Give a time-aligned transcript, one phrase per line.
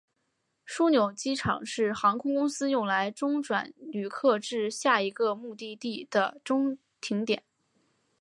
[0.65, 7.43] 枢纽机场是航空公司用来中转旅客至下一个目的地的中停点。